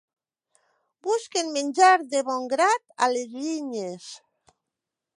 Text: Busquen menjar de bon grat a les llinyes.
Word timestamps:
Busquen 1.07 1.51
menjar 1.59 1.93
de 2.15 2.23
bon 2.31 2.49
grat 2.57 2.85
a 3.09 3.13
les 3.15 3.39
llinyes. 3.39 4.13